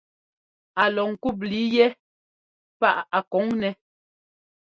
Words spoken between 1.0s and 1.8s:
ŋkûp líi